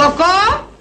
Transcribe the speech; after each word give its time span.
Κοκό, 0.00 0.34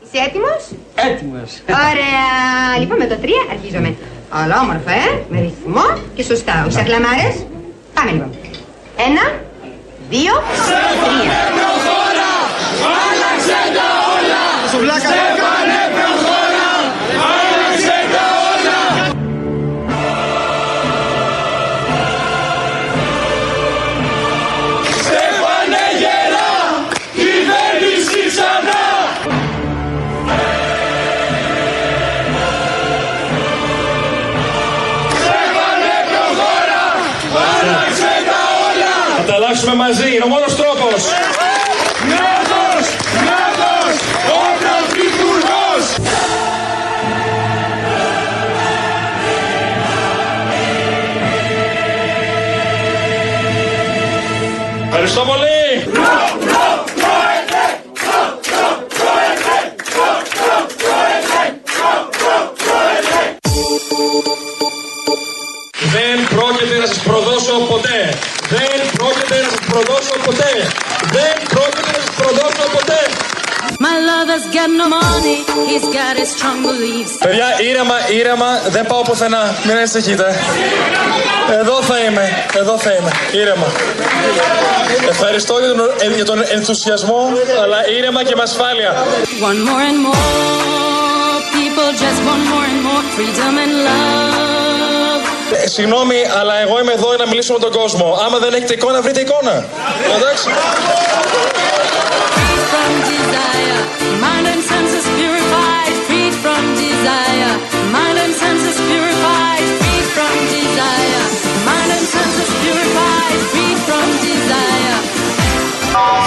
είσαι 0.03 0.17
έτοιμος; 0.27 0.61
Έτοιμος. 1.07 1.49
Ωραία. 1.89 2.79
Λοιπόν, 2.79 2.97
με 2.97 3.07
το 3.11 3.17
3 3.21 3.27
αρχίζουμε. 3.53 3.95
Αλλά 4.29 4.55
όμορφα, 4.63 4.91
ε, 4.91 5.07
με 5.29 5.37
ρυθμό 5.45 5.85
και 6.15 6.23
σωστά. 6.23 6.55
Όχι 6.67 6.81
χλαμάρες. 6.87 7.35
Πάμε 7.95 8.11
λοιπόν. 8.11 8.29
Ένα, 9.07 9.23
δύο, 10.09 10.33
τρία. 11.03 11.33
Σουβλάκα. 14.71 15.09
Θα 15.09 15.15
τα 15.99 16.16
αλλάξουμε 39.59 39.83
μαζί, 39.85 40.15
είναι 40.15 40.23
ο 40.23 40.27
μόνος 40.27 40.55
τρόπος. 40.55 41.03
Νέος! 42.07 42.85
Νέος! 43.27 43.95
Ο 44.33 44.41
Πρωθυπουργός! 44.59 45.85
Ευχαριστώ 54.89 55.21
πολύ! 55.21 55.57
Δεν 65.93 66.27
πρόκειται 66.29 66.77
να 66.79 66.85
σας 66.85 66.97
προδώσω 66.97 67.53
ποτέ. 67.69 68.17
Δεν 68.49 68.79
πρόκειται 68.97 69.35
να 69.41 69.49
σας 69.49 69.66
προδώσω 69.77 70.15
ποτέ. 70.25 70.51
Δεν 71.15 71.33
πρόκειται 71.53 71.91
να 71.95 71.99
σας 72.05 72.15
προδώσω 72.19 72.63
ποτέ. 72.75 72.99
My 73.87 73.97
lover's 74.11 74.47
got 74.57 74.69
no 74.81 74.87
money, 74.97 75.37
he's 75.69 75.87
got 75.97 76.13
his 76.21 76.29
strong 76.35 76.59
beliefs. 76.67 77.13
Παιδιά, 77.25 77.47
ήρεμα, 77.69 77.95
ήρεμα, 78.19 78.49
δεν 78.69 78.85
πάω 78.87 79.01
πουθενά. 79.01 79.55
Μην 79.65 79.75
ανησυχείτε. 79.77 80.27
Εδώ 81.59 81.81
θα 81.81 81.97
είμαι, 81.99 82.45
εδώ 82.55 82.77
θα 82.77 82.91
είμαι. 82.91 83.11
Ήρεμα. 83.31 83.67
Ευχαριστώ 85.09 85.59
για 85.59 85.67
τον, 85.67 85.79
ε, 86.11 86.15
για 86.15 86.25
τον 86.25 86.43
ενθουσιασμό, 86.57 87.31
αλλά 87.63 87.89
ήρεμα 87.97 88.23
και 88.23 88.35
με 88.35 88.43
ασφάλεια. 88.43 88.91
One 89.49 89.59
more 89.67 89.83
and 89.91 89.99
more 90.07 91.37
people 91.57 91.89
just 92.03 92.19
want 92.27 92.43
more 92.53 92.67
and 92.71 92.81
more 92.87 93.03
freedom 93.15 93.53
and 93.63 93.73
love. 93.87 94.56
Ε, 95.51 95.67
συγγνώμη, 95.67 96.15
αλλά 96.39 96.59
εγώ 96.59 96.79
είμαι 96.79 96.91
εδώ 96.91 97.07
για 97.07 97.17
να 97.23 97.27
μιλήσω 97.27 97.53
με 97.53 97.59
τον 97.59 97.71
κόσμο. 97.71 98.17
Άμα 98.25 98.37
δεν 98.37 98.53
έχετε 98.53 98.73
εικόνα, 98.73 99.01
βρείτε 99.01 99.19
εικόνα. 99.19 99.65
Εντάξει. 100.15 100.49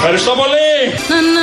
Free 0.03 0.19
from 1.09 1.40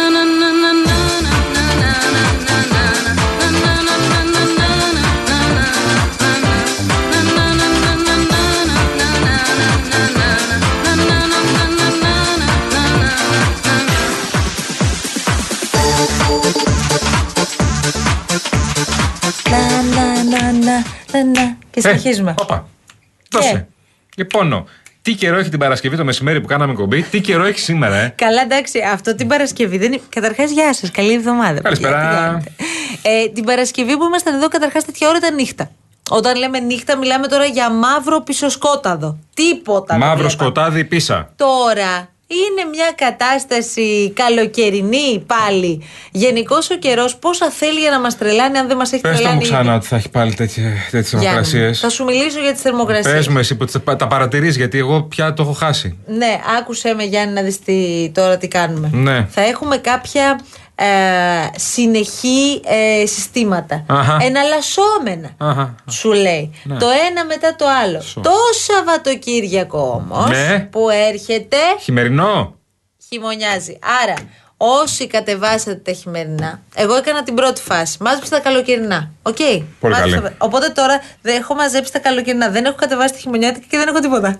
συνεχίζουμε. 21.87 22.31
Ε, 22.31 22.41
Όπα. 22.41 22.67
Δώσε. 23.31 23.67
Λοιπόν, 24.15 24.67
τι 25.01 25.13
καιρό 25.13 25.37
έχει 25.37 25.49
την 25.49 25.59
Παρασκευή 25.59 25.97
το 25.97 26.05
μεσημέρι 26.05 26.41
που 26.41 26.47
κάναμε 26.47 26.73
κομπή, 26.73 27.01
τι 27.01 27.21
καιρό 27.21 27.43
έχει 27.43 27.59
σήμερα, 27.59 27.95
ε; 27.95 28.13
Καλά, 28.17 28.41
εντάξει, 28.41 28.79
αυτό 28.93 29.15
την 29.15 29.27
Παρασκευή 29.27 29.77
δεν 29.77 29.93
είναι. 29.93 30.01
Καταρχάς, 30.09 30.51
γεια 30.51 30.73
σας, 30.73 30.91
καλή 30.91 31.13
εβδομάδα. 31.13 31.61
Καλησπέρα. 31.61 31.95
παιδιά, 31.97 32.09
τι 32.09 32.15
κάνετε. 32.15 32.51
Ε, 33.01 33.29
την 33.29 33.43
Παρασκευή 33.43 33.97
που 33.97 34.03
ήμασταν 34.03 34.35
εδώ, 34.35 34.47
καταρχάς 34.47 34.85
τέτοια 34.85 35.07
ώρα 35.07 35.17
ήταν 35.17 35.35
νύχτα. 35.35 35.71
Όταν 36.09 36.37
λέμε 36.37 36.59
νύχτα, 36.59 36.97
μιλάμε 36.97 37.27
τώρα 37.27 37.45
για 37.45 37.71
μαύρο 37.71 38.21
πισωσκόταδο. 38.21 39.17
Τίποτα. 39.33 39.85
δεν 39.87 39.97
Μαύρο 39.97 40.15
βλέπαμε. 40.15 40.29
σκοτάδι 40.29 40.85
πίσα. 40.85 41.29
Τώρα 41.35 42.09
είναι 42.29 42.69
μια 42.71 42.91
κατάσταση 42.95 44.11
καλοκαιρινή 44.15 45.23
πάλι. 45.27 45.81
Γενικώς 46.11 46.69
ο 46.69 46.75
καιρός 46.77 47.15
πόσα 47.15 47.49
θέλει 47.49 47.79
για 47.79 47.89
να 47.89 47.99
μας 47.99 48.17
τρελάνει, 48.17 48.57
αν 48.57 48.67
δεν 48.67 48.77
μας 48.77 48.91
έχει 48.91 49.01
Πες 49.01 49.11
το 49.11 49.17
τρελάνει. 49.17 49.35
μου 49.35 49.41
ήδη. 49.41 49.51
ξανά 49.53 49.75
ότι 49.75 49.87
θα 49.87 49.95
έχει 49.95 50.09
πάλι 50.09 50.33
τέτοιες 50.33 50.63
Γιάννη, 50.91 51.07
θερμοκρασίες. 51.07 51.79
Θα 51.79 51.89
σου 51.89 52.03
μιλήσω 52.03 52.39
για 52.39 52.51
τις 52.53 52.61
θερμοκρασίες. 52.61 53.15
Πες 53.15 53.27
μου 53.27 53.37
εσύ 53.37 53.55
που 53.55 53.65
τις- 53.65 53.75
τα 53.97 54.07
παρατηρείς, 54.07 54.55
γιατί 54.57 54.77
εγώ 54.77 55.01
πια 55.03 55.33
το 55.33 55.43
έχω 55.43 55.51
χάσει. 55.53 55.97
Ναι, 56.07 56.39
άκουσέ 56.59 56.93
με 56.93 57.03
Γιάννη 57.03 57.33
να 57.33 57.41
δεις 57.41 57.59
τι, 57.59 58.09
τώρα 58.13 58.37
τι 58.37 58.47
κάνουμε. 58.47 58.89
Ναι. 58.93 59.25
Θα 59.29 59.41
έχουμε 59.41 59.77
κάποια 59.77 60.39
ε, 60.79 60.85
συνεχή 61.55 62.61
ε, 62.65 63.05
συστήματα. 63.05 63.83
Αχα. 63.87 64.17
Εναλλασσόμενα. 64.21 65.29
Αχα. 65.37 65.75
Σου 65.89 66.11
λέει. 66.11 66.53
Ναι. 66.63 66.77
Το 66.77 66.87
ένα 67.09 67.25
μετά 67.25 67.55
το 67.55 67.65
άλλο. 67.83 68.01
Το 68.21 68.31
Σαββατοκύριακο 68.65 70.03
όμως 70.09 70.29
Ναι. 70.29 70.59
που 70.59 70.89
έρχεται 70.89 71.57
Χειμερινό. 71.81 72.55
χειμωνιάζει. 73.09 73.79
Άρα, 74.03 74.13
όσοι 74.57 75.07
κατεβάσατε 75.07 75.75
τα 75.75 75.91
χειμερινά, 75.91 76.61
εγώ 76.75 76.95
έκανα 76.95 77.23
την 77.23 77.33
πρώτη 77.35 77.61
φάση. 77.61 77.97
Μάζεψα 78.01 78.29
τα 78.29 78.39
καλοκαιρινά. 78.39 79.11
Οκ. 79.21 79.35
Πολύ 79.79 79.93
Μάζεψα- 79.93 80.21
καλή. 80.21 80.35
Οπότε 80.37 80.69
τώρα 80.69 81.01
δεν 81.21 81.35
έχω 81.37 81.53
μαζέψει 81.55 81.91
τα 81.91 81.99
καλοκαιρινά. 81.99 82.49
Δεν 82.49 82.65
έχω 82.65 82.75
κατεβάσει 82.75 83.13
τη 83.13 83.19
χειμωνιάτικα 83.19 83.65
και 83.69 83.77
δεν 83.77 83.87
έχω 83.87 83.99
τίποτα. 83.99 84.37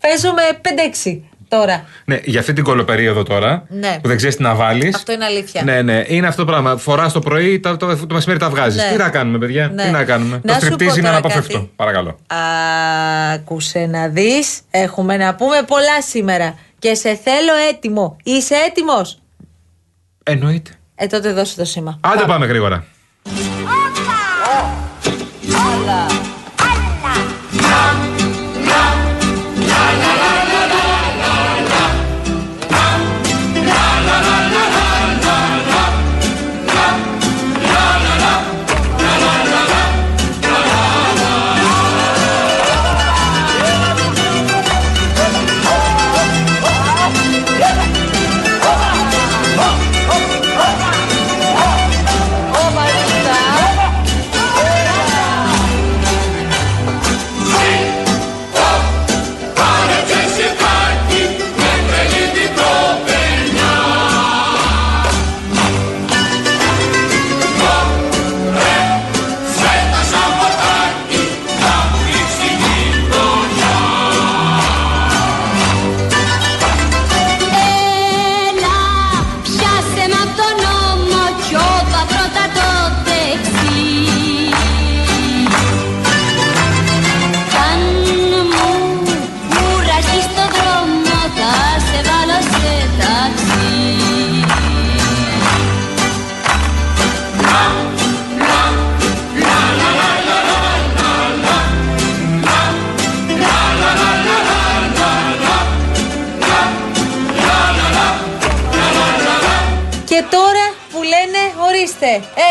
Παίζω 0.00 0.32
με 0.32 0.42
5-6 0.62 1.20
τώρα. 1.50 1.84
Ναι, 2.04 2.20
για 2.24 2.40
αυτή 2.40 2.52
την 2.52 2.64
κολοπερίοδο 2.64 3.22
τώρα, 3.22 3.64
Ναι. 3.68 3.98
που 4.02 4.08
δεν 4.08 4.16
ξέρεις 4.16 4.36
τι 4.36 4.42
να 4.42 4.54
βάλεις. 4.54 4.94
Αυτό 4.94 5.12
είναι 5.12 5.24
αλήθεια. 5.24 5.62
Ναι, 5.62 5.82
ναι, 5.82 6.04
είναι 6.06 6.26
αυτό 6.26 6.44
το 6.44 6.50
πράγμα. 6.50 6.76
Φοράς 6.76 7.12
το 7.12 7.20
πρωί, 7.20 7.60
το, 7.60 7.76
το, 7.76 8.06
το 8.06 8.14
μεσημέρι 8.14 8.38
τα 8.40 8.50
βγάζεις. 8.50 8.82
Ναι. 8.82 8.88
Τι 8.90 8.96
να 8.96 9.08
κάνουμε, 9.08 9.38
παιδιά, 9.38 9.68
Ναι. 9.74 9.82
τι 9.82 9.90
να 9.90 10.04
κάνουμε; 10.04 10.40
Να 10.44 10.54
το 10.54 10.60
σου 10.60 10.68
πω 10.68 10.74
στριπτίζ 10.74 10.92
είναι 10.96 11.00
τώρα 11.06 11.10
αναπόφευκτο. 11.10 11.58
κάτι. 11.58 11.70
Παρακαλώ. 11.76 12.18
Άκουσε 13.34 13.86
να 13.86 14.08
δεις 14.08 14.60
Έχουμε 14.70 15.16
να 15.16 15.34
πούμε 15.34 15.62
πολλά 15.66 16.02
σήμερα 16.02 16.54
Και 16.78 16.94
σε 16.94 17.14
θέλω 17.24 17.52
έτοιμο 17.70 18.16
Είσαι 18.22 18.54
έτοιμος; 18.68 19.18
Εννοείται. 20.22 20.70
Ε 20.94 21.06
τότε 21.06 21.32
δώσε 21.32 21.56
το 21.56 21.64
σήμα 21.64 21.98
Άντε 22.00 22.24
πάμε 22.26 22.46
γρήγορα. 22.46 22.84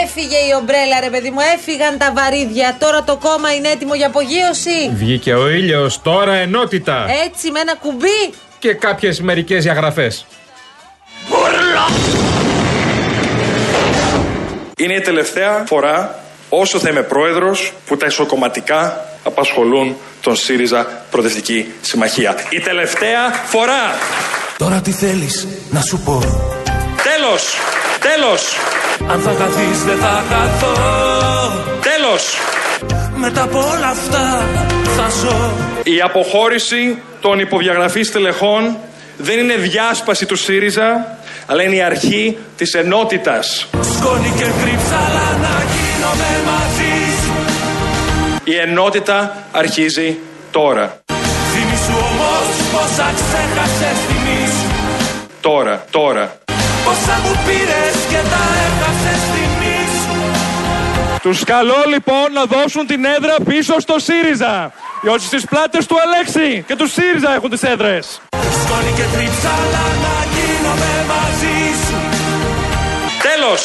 Έφυγε 0.09 0.37
η 0.37 0.53
ομπρέλα, 0.59 0.99
ρε 0.99 1.09
παιδί 1.09 1.29
μου, 1.29 1.39
έφυγαν 1.55 1.97
τα 1.97 2.13
βαρύδια. 2.15 2.77
Τώρα 2.79 3.03
το 3.03 3.17
κόμμα 3.17 3.53
είναι 3.55 3.67
έτοιμο 3.67 3.95
για 3.95 4.07
απογείωση. 4.07 4.91
Βγήκε 4.93 5.33
ο 5.33 5.49
ήλιος, 5.49 6.01
τώρα 6.01 6.33
ενότητα. 6.33 7.05
Έτσι 7.25 7.51
με 7.51 7.59
ένα 7.59 7.75
κουμπί. 7.75 8.33
Και 8.59 8.73
κάποιες 8.73 9.21
μερικές 9.21 9.63
διαγραφές. 9.63 10.25
Είναι 14.77 14.93
η 14.93 15.01
τελευταία 15.01 15.63
φορά 15.67 16.19
όσο 16.49 16.79
θα 16.79 16.89
είμαι 16.89 17.01
πρόεδρος 17.01 17.73
που 17.85 17.97
τα 17.97 18.05
ισοκομματικά 18.05 19.05
απασχολούν 19.23 19.95
τον 20.21 20.35
ΣΥΡΙΖΑ 20.35 21.03
Προοδευτική 21.11 21.73
Συμμαχία. 21.81 22.35
Η 22.49 22.59
τελευταία 22.59 23.29
φορά. 23.29 23.97
Τώρα 24.57 24.81
τι 24.81 24.91
θέλεις 24.91 25.47
να 25.69 25.81
σου 25.81 25.99
πω; 25.99 26.19
Τέλος. 27.03 27.55
Τέλος. 27.99 28.55
Αν 29.07 29.19
θα 29.19 29.31
χαθείς 29.39 29.83
δεν 29.83 29.97
θα 29.97 30.23
χαθώ 30.29 30.73
Τέλος. 31.81 32.37
Μετά 33.15 33.41
από 33.43 33.57
όλα 33.57 33.87
αυτά 33.87 34.47
θα 34.95 35.09
ζω 35.21 35.51
Η 35.83 36.01
αποχώρηση 36.01 37.01
των 37.19 37.39
υποδιαγραφής 37.39 38.07
στελεχών 38.07 38.77
δεν 39.17 39.39
είναι 39.39 39.55
διάσπαση 39.55 40.25
του 40.25 40.35
ΣΥΡΙΖΑ, 40.35 41.17
αλλά 41.45 41.63
είναι 41.63 41.75
η 41.75 41.81
αρχή 41.81 42.37
της 42.57 42.73
ενότητας. 42.73 43.67
Σκόνη 43.71 44.33
και 44.37 44.43
κρύψαλα 44.43 45.37
να 45.41 45.55
γίνομαι 45.73 46.31
μαζί 46.45 46.93
σου 47.23 47.33
Η 48.43 48.55
ενότητα 48.55 49.43
αρχίζει 49.51 50.17
τώρα. 50.51 50.97
Θυμήσου 51.53 51.91
όμως 51.91 52.45
πόσα 52.71 53.11
ξέχασες 53.15 53.97
θυμήσου 54.07 54.67
Τώρα, 55.41 55.85
τώρα. 55.91 56.37
Πόσα 56.89 57.19
μου 57.23 57.33
πήρες 57.45 57.95
και 58.09 58.21
τα 58.31 58.43
έχασες 58.65 59.21
θυμήσου 59.33 60.19
Τους 61.21 61.43
καλώ 61.43 61.83
λοιπόν 61.87 62.31
να 62.33 62.43
δώσουν 62.45 62.85
την 62.87 63.05
έδρα 63.05 63.35
πίσω 63.45 63.79
στο 63.79 63.95
ΣΥΡΙΖΑ. 63.99 64.71
Διότι 65.01 65.23
στις 65.23 65.45
πλάτες 65.49 65.85
του 65.85 65.95
Αλέξη 66.05 66.63
και 66.67 66.75
του 66.75 66.87
ΣΥΡΙΖΑ 66.89 67.33
έχουν 67.35 67.49
τις 67.49 67.63
έδρες. 67.63 68.21
Σκόνη 68.63 68.91
και 68.95 69.03
κρύψαλα 69.17 69.85
να 70.05 70.15
γίνομαι 70.35 70.91
μαζί 71.11 71.57
σου 71.85 71.97
Τέλος. 73.27 73.61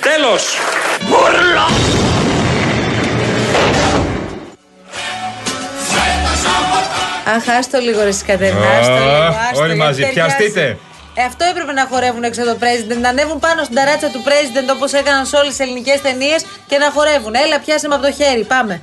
Τέλος. 0.00 0.42
Αχ, 7.36 7.48
άστο 7.58 7.78
λίγο 7.78 8.02
ρε 8.02 8.10
Κατερίνα, 8.26 8.68
άστο 8.80 8.92
Α, 8.92 8.98
λίγο. 8.98 9.12
άστο, 9.50 9.60
όλοι 9.62 9.66
γιατί 9.66 9.78
μαζί, 9.78 10.02
ταιριάζει. 10.02 10.36
πιαστείτε. 10.36 10.78
Ε, 11.14 11.22
αυτό 11.22 11.44
έπρεπε 11.44 11.72
να 11.72 11.86
χορεύουν 11.90 12.22
έξω 12.24 12.42
από 12.42 12.50
το 12.50 12.58
president. 12.60 13.00
Να 13.00 13.08
ανέβουν 13.08 13.38
πάνω 13.38 13.62
στην 13.62 13.76
ταράτσα 13.76 14.08
του 14.08 14.22
president 14.26 14.74
όπως 14.76 14.92
έκαναν 14.92 15.26
σε 15.26 15.36
όλες 15.36 15.48
τις 15.48 15.58
ελληνικές 15.60 16.00
ταινίες 16.00 16.44
και 16.66 16.78
να 16.78 16.90
χορεύουν. 16.90 17.34
Έλα, 17.34 17.60
πιάσε 17.60 17.88
με 17.88 17.94
από 17.94 18.04
το 18.04 18.12
χέρι, 18.12 18.44
πάμε. 18.44 18.82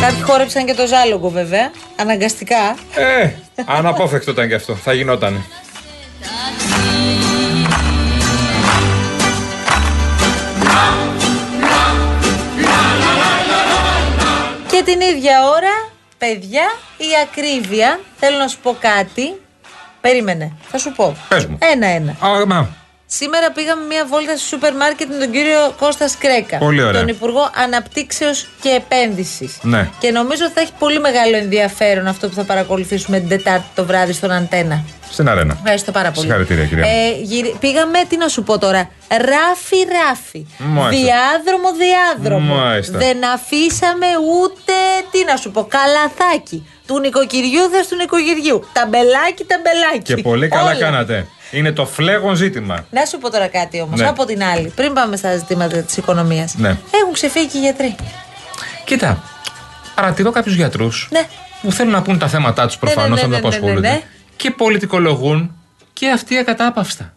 Κάποιοι 0.00 0.20
χόρεψαν 0.22 0.66
και 0.66 0.74
το 0.74 0.86
ζάλογο 0.86 1.30
βέβαια, 1.30 1.70
αναγκαστικά. 1.96 2.76
Ε, 2.94 3.30
αναπόφευκτο 3.64 4.30
ήταν 4.30 4.48
και 4.48 4.54
αυτό. 4.54 4.74
Θα 4.74 4.92
γινόταν. 4.92 5.44
Και 14.70 14.82
την 14.84 15.00
ίδια 15.00 15.48
ώρα, 15.48 15.89
παιδιά, 16.20 16.66
η 16.96 17.08
ακρίβεια, 17.22 18.00
θέλω 18.16 18.38
να 18.38 18.48
σου 18.48 18.58
πω 18.62 18.76
κάτι. 18.80 19.40
Περίμενε, 20.00 20.52
θα 20.70 20.78
σου 20.78 20.92
πω. 20.92 21.16
Πες 21.28 21.46
μου. 21.46 21.58
Ένα-ένα. 21.60 22.16
Α, 23.10 23.16
μα, 23.16 23.26
Σήμερα 23.26 23.50
πήγαμε 23.52 23.84
μια 23.86 24.06
βόλτα 24.06 24.36
στο 24.36 24.46
σούπερ 24.46 24.74
μάρκετ 24.74 25.08
με 25.08 25.16
τον 25.24 25.30
κύριο 25.30 25.74
Κώστας 25.78 26.10
Σκρέκα. 26.10 26.58
Πολύ 26.58 26.82
ωραία. 26.82 27.00
Τον 27.00 27.08
Υπουργό 27.08 27.50
Αναπτύξεως 27.64 28.48
και 28.62 28.68
Επένδυσης. 28.68 29.58
Ναι. 29.62 29.88
Και 29.98 30.10
νομίζω 30.10 30.44
ότι 30.44 30.52
θα 30.54 30.60
έχει 30.60 30.72
πολύ 30.78 31.00
μεγάλο 31.00 31.36
ενδιαφέρον 31.36 32.06
αυτό 32.06 32.28
που 32.28 32.34
θα 32.34 32.44
παρακολουθήσουμε 32.44 33.18
την 33.18 33.28
Τετάρτη 33.28 33.66
το 33.74 33.84
βράδυ 33.84 34.12
στον 34.12 34.30
Αντένα. 34.30 34.84
στην 35.10 35.28
αρένα. 35.28 35.54
Ευχαριστώ 35.58 35.92
πάρα 35.92 36.10
πολύ. 36.10 36.26
Συγχαρητήρια, 36.26 36.64
κυρία. 36.64 36.84
Ε, 36.86 37.10
γυρι- 37.22 37.56
Πήγαμε, 37.58 37.98
τι 38.08 38.16
να 38.16 38.28
σου 38.28 38.42
πω 38.42 38.58
τώρα. 38.58 38.90
Ράφι, 39.08 39.76
ράφι. 39.98 40.46
Μάλιστα. 40.58 41.04
Διάδρομο, 41.04 41.68
διάδρομο. 41.82 42.54
Μάλιστα. 42.54 42.98
Δεν 42.98 43.18
αφήσαμε 43.34 44.06
ούτε, 44.40 44.72
τι 45.10 45.24
να 45.24 45.36
σου 45.36 45.50
πω, 45.50 45.64
καλαθάκι. 45.76 46.68
Του 46.86 46.98
νοικοκυριού 47.00 47.68
δες 47.68 47.86
του 47.88 47.96
νοικοκυριού. 47.96 48.68
Ταμπελάκι, 48.72 49.44
ταμπελάκι. 49.44 50.14
Και 50.14 50.16
πολύ 50.16 50.48
καλά 50.48 50.62
Όλα. 50.70 50.74
κάνατε. 50.78 51.26
Είναι 51.50 51.72
το 51.72 51.86
φλέγον 51.86 52.34
ζήτημα. 52.34 52.84
Να 52.90 53.04
σου 53.04 53.18
πω 53.18 53.30
τώρα 53.30 53.46
κάτι 53.48 53.80
όμως. 53.80 54.00
Ναι. 54.00 54.06
Από 54.06 54.24
την 54.24 54.42
άλλη, 54.42 54.72
πριν 54.74 54.92
πάμε 54.92 55.16
στα 55.16 55.36
ζητήματα 55.36 55.76
της 55.82 55.96
οικονομίας. 55.96 56.54
Ναι. 56.56 56.68
Έχουν 56.68 57.12
ξεφύγει 57.12 57.46
και 57.46 57.56
οι 57.58 57.60
γιατροί. 57.60 57.94
Κοίτα, 58.84 59.22
παρατηρώ 59.94 60.30
κάποιους 60.30 60.54
γιατρούς 60.54 61.08
Ναι. 61.10 61.26
που 61.62 61.72
θέλουν 61.72 61.92
να 61.92 62.02
πούν 62.02 62.18
τα 62.18 62.28
θέματα 62.28 62.66
τους 62.66 62.76
προφανώ, 62.78 63.02
ναι, 63.02 63.08
να 63.08 63.14
ναι, 63.14 63.20
τα 63.20 63.26
ναι, 63.28 63.32
ναι, 63.40 63.46
απασχολούνται. 63.48 63.88
ναι. 63.88 64.00
Και 64.36 64.50
πολιτικολογούν 64.50 65.54
και 65.92 66.10
αυτοί 66.10 66.36
ακατάπαυστα. 66.38 67.14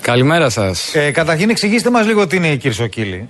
Καλημέρα 0.00 0.50
σας. 0.50 0.94
Ε, 0.94 1.10
καταρχήν 1.10 1.50
εξηγήστε 1.50 1.90
μας 1.90 2.06
λίγο 2.06 2.26
τι 2.26 2.36
είναι 2.36 2.48
η 2.48 2.56
Κυρσοκύλη. 2.56 3.28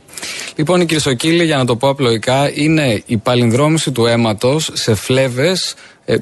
Λοιπόν, 0.56 0.80
η 0.80 0.86
Κυρσοκύλη, 0.86 1.44
για 1.44 1.56
να 1.56 1.64
το 1.64 1.76
πω 1.76 1.88
απλοϊκά, 1.88 2.50
είναι 2.54 3.02
η 3.06 3.16
παλινδρόμηση 3.16 3.92
του 3.92 4.06
αίματος 4.06 4.70
σε 4.72 4.94
φλέβες 4.94 5.74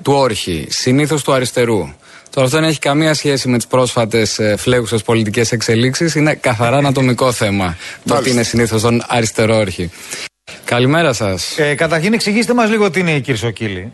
του 0.02 0.12
όρχη, 0.12 0.66
συνήθως 0.70 1.22
του 1.22 1.32
αριστερού. 1.32 1.88
Τώρα 2.34 2.46
αυτό 2.46 2.58
δεν 2.58 2.68
έχει 2.68 2.78
καμία 2.78 3.14
σχέση 3.14 3.48
με 3.48 3.56
τις 3.56 3.66
πρόσφατες 3.66 4.38
ε, 4.38 4.56
φλέγουσες 4.56 5.02
πολιτικές 5.02 5.52
εξελίξεις. 5.52 6.14
Είναι 6.14 6.34
καθαρά 6.34 6.76
ανατομικό 6.76 7.32
θέμα. 7.32 7.76
Το 8.04 8.16
ότι 8.16 8.30
είναι 8.30 8.42
συνήθως 8.42 8.82
τον 8.82 9.02
αριστερό 9.06 9.56
όρχη. 9.56 9.90
Καλημέρα 10.64 11.12
σας. 11.12 11.58
Ε, 11.58 11.74
καταρχήν 11.74 12.12
εξηγήστε 12.12 12.54
μας 12.54 12.70
λίγο 12.70 12.90
τι 12.90 13.00
είναι 13.00 13.14
η 13.14 13.20
Κυρσοκύλη. 13.20 13.92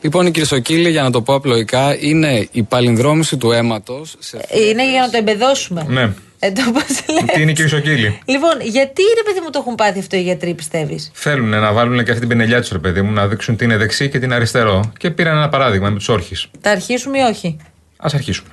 Λοιπόν, 0.00 0.26
η 0.26 0.30
Κυρσοκύλη, 0.30 0.90
για 0.90 1.02
να 1.02 1.10
το 1.10 1.22
πω 1.22 1.34
απλοϊκά, 1.34 1.96
είναι 2.00 2.48
η 2.50 2.62
παλινδρόμηση 2.62 3.36
του 3.36 3.52
αίματος 3.52 4.16
σε 4.18 4.38
Είναι 4.70 4.90
για 4.90 5.00
να 5.00 5.10
το 5.10 5.16
εμπεδώσουμε. 5.16 5.86
Ναι. 5.88 6.12
Ε, 6.38 6.50
το 6.50 6.62
πώς 6.72 7.14
λες. 7.14 7.34
Τι 7.34 7.42
είναι 7.42 7.50
η 7.50 7.54
Κυρσοκύλη; 7.54 8.18
Λοιπόν, 8.24 8.60
γιατί 8.62 9.02
ρε 9.16 9.22
παιδί 9.24 9.40
μου 9.42 9.50
το 9.50 9.58
έχουν 9.58 9.74
πάθει 9.74 9.98
αυτό 9.98 10.16
οι 10.16 10.20
γιατροί, 10.20 10.54
πιστεύεις; 10.54 11.10
Θέλουν 11.14 11.48
να 11.48 11.72
βάλουν 11.72 11.96
και 11.96 12.10
αυτή 12.10 12.20
την 12.20 12.28
πενελιά 12.28 12.60
τους, 12.60 12.70
ρε 12.70 12.78
παιδί 12.78 13.02
μου, 13.02 13.12
να 13.12 13.26
δείξουν 13.26 13.56
τι 13.56 13.64
είναι 13.64 13.76
δεξί 13.76 14.08
και 14.08 14.18
τι 14.18 14.24
είναι 14.24 14.34
αριστερό. 14.34 14.92
Και 14.98 15.10
πήραν 15.10 15.36
ένα 15.36 15.48
παράδειγμα 15.48 15.90
με 15.90 15.96
τους 15.96 16.08
όρχες. 16.08 16.48
Θα 16.60 16.70
αρχίσουμε 16.70 17.18
ή 17.18 17.22
όχι; 17.22 17.56
Α 17.96 18.08
αρχίσουμε. 18.12 18.48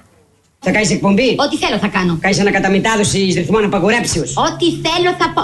Θα 0.59 0.71
κάνεις 0.71 0.91
εκπομπή; 0.91 1.35
Ό,τι 1.37 1.57
θέλω 1.57 1.77
θα 1.77 1.87
κάνω. 1.87 2.17
Κάνεις 2.21 2.39
ανακαταμετάδοση 2.39 3.17
ρυθμών 3.17 3.63
απαγορέψεω. 3.63 4.23
Ό,τι 4.23 4.65
θέλω 4.71 5.15
θα 5.17 5.31
πω. 5.33 5.43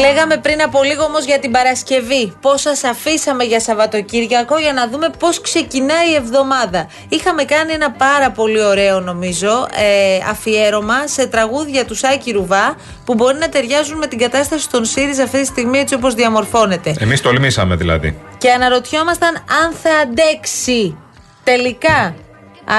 Λέγαμε 0.00 0.36
πριν 0.36 0.62
από 0.62 0.82
λίγο 0.82 1.04
όμως 1.04 1.24
για 1.24 1.38
την 1.38 1.50
Παρασκευή. 1.50 2.32
Πώς 2.40 2.60
σας 2.60 2.84
αφήσαμε 2.84 3.44
για 3.44 3.60
Σαββατοκύριακο 3.60 4.58
για 4.58 4.72
να 4.72 4.88
δούμε 4.88 5.10
πώς 5.18 5.40
ξεκινάει 5.40 6.10
η 6.10 6.14
εβδομάδα. 6.14 6.88
Είχαμε 7.08 7.44
κάνει 7.44 7.72
ένα 7.72 7.90
πάρα 7.90 8.30
πολύ 8.30 8.62
ωραίο, 8.62 9.00
νομίζω, 9.00 9.68
ε, 9.74 10.30
αφιέρωμα 10.30 11.06
σε 11.06 11.26
τραγούδια 11.26 11.84
του 11.84 11.94
Σάκη 11.94 12.32
Ρουβά 12.32 12.76
που 13.04 13.14
μπορεί 13.14 13.38
να 13.38 13.48
ταιριάζουν 13.48 13.98
με 13.98 14.06
την 14.06 14.18
κατάσταση 14.18 14.62
στον 14.62 14.84
ΣΥΡΙΖΑ 14.84 15.22
αυτή 15.22 15.40
τη 15.40 15.46
στιγμή 15.46 15.78
έτσι 15.78 15.94
όπως 15.94 16.14
διαμορφώνεται. 16.14 16.94
Εμείς 16.98 17.20
τολμήσαμε 17.20 17.76
δηλαδή. 17.76 18.18
Και 18.38 18.50
αναρωτιόμασταν 18.50 19.34
αν 19.34 19.72
θα 19.82 19.90
αντέξει. 20.02 20.96
Τελικά, 21.44 22.14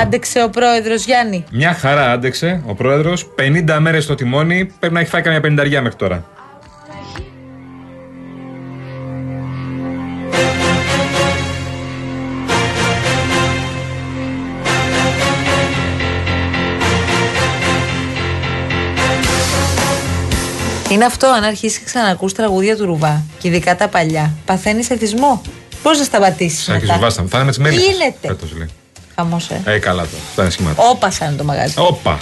άντεξε 0.02 0.44
ο 0.44 0.50
πρόεδρος 0.50 1.06
Γιάννη. 1.06 1.46
Μια 1.52 1.74
χαρά 1.74 2.12
άντεξε 2.12 2.64
ο 2.66 2.74
πρόεδρος. 2.74 3.28
50 3.36 3.80
μέρες 3.80 4.04
στο 4.04 4.16
τιμόνι. 4.16 4.74
Πρέπει 4.80 4.94
να 4.94 5.00
έχει 5.00 5.10
φάει 5.10 5.22
καμιά 5.22 5.40
πενταριά 5.40 5.82
μέχρι 5.82 5.98
τώρα. 5.98 6.26
Είναι 20.96 21.06
αυτό, 21.06 21.28
αν 21.28 21.44
αρχίσει 21.44 21.80
και 21.80 21.86
ξανακούς 21.86 22.34
τραγούδια 22.34 22.78
του 22.78 22.86
Ρουβά, 22.86 23.24
και 23.40 23.48
ειδικά 23.48 23.76
τα 23.76 23.88
παλιά, 23.88 24.34
παθαίνεις 24.46 24.90
εθισμό. 24.90 25.42
Πώς 25.84 25.98
να 25.98 26.04
σταματήσεις. 26.04 26.64
Σαν 26.64 26.76
έχει 26.76 26.86
ζουβάστα. 26.86 27.26
Θα 27.30 27.38
είναι 27.38 27.46
με 27.46 27.52
τις 27.52 27.60
μέλισσες. 27.60 27.86
Γίνεται. 27.86 28.28
Φέτος, 28.28 28.54
λέει. 28.58 28.70
Χαμός, 29.16 29.50
ε. 29.50 29.62
Ε, 29.66 29.80
καλά 29.80 30.02
τώρα. 30.02 30.24
Αυτά 30.30 30.42
είναι 30.42 30.52
σχήματα. 30.52 30.90
Όπασα 30.90 31.26
είναι 31.26 31.36
το 31.36 31.44
μαγαζί. 31.44 31.74
Όπα. 31.78 32.20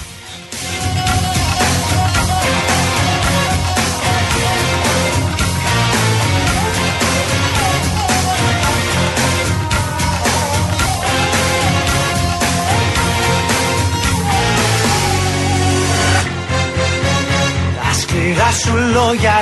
Σου 18.53 18.75
λόγια 18.93 19.33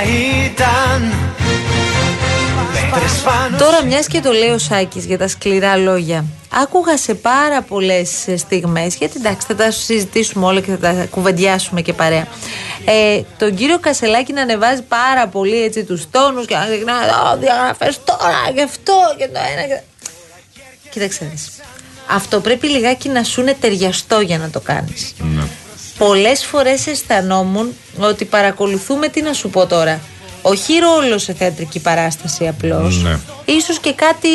ήταν 0.44 1.12
Πέτρες 2.72 3.20
πάνω 3.24 3.58
Τώρα, 3.58 3.84
μιας 3.84 4.06
και 4.06 4.20
το 4.20 4.32
λέει 4.32 4.48
ο 4.48 4.58
Σάκης 4.58 5.04
για 5.04 5.18
τα 5.18 5.28
σκληρά 5.28 5.76
λόγια, 5.76 6.24
άκουγα 6.62 6.96
σε 6.96 7.14
πάρα 7.14 7.62
πολλές 7.62 8.08
στιγμές, 8.36 8.94
γιατί 8.94 9.14
εντάξει, 9.16 9.46
θα 9.46 9.54
τα 9.54 9.70
συζητήσουμε 9.70 10.46
όλα 10.46 10.60
και 10.60 10.70
θα 10.70 10.76
τα 10.76 11.06
κουβεντιάσουμε 11.10 11.80
και 11.80 11.92
παρέα. 11.92 12.26
Ε, 12.84 13.20
τον 13.38 13.54
κύριο 13.54 13.78
Κασελάκη 13.78 14.32
να 14.32 14.42
ανεβάζει 14.42 14.82
πάρα 14.82 15.26
πολύ 15.28 15.62
έτσι 15.62 15.84
τους 15.84 16.10
τόνους 16.10 16.46
και 16.46 16.54
να 16.54 16.64
ξεκινάει. 16.64 17.08
Ω, 17.08 17.36
διαγραφές 17.38 18.00
τώρα 18.04 18.52
και 18.54 18.62
αυτό 18.62 18.94
και 19.18 19.28
το 19.32 19.40
ένα. 19.52 19.66
Και... 19.66 19.80
Κοίταξε 20.90 21.28
δεις. 21.32 21.50
Αυτό 22.06 22.40
πρέπει 22.40 22.68
λιγάκι 22.68 23.08
να 23.08 23.22
σου 23.22 23.40
είναι 23.40 23.56
ταιριαστό 23.60 24.20
για 24.20 24.38
να 24.38 24.50
το 24.50 24.60
κάνεις. 24.60 25.14
Ναι. 25.18 25.42
Πολλές 26.06 26.44
φορές 26.44 26.86
αισθανόμουν 26.86 27.72
ότι 27.98 28.24
παρακολουθούμε, 28.24 29.08
τι 29.08 29.22
να 29.22 29.32
σου 29.32 29.48
πω 29.50 29.66
τώρα, 29.66 30.00
όχι 30.42 30.72
ρόλο 30.78 31.18
σε 31.18 31.32
θεατρική 31.32 31.80
παράσταση 31.80 32.46
απλώς, 32.48 33.02
Ναι. 33.02 33.18
ίσως 33.44 33.78
και 33.78 33.92
κάτι 33.92 34.28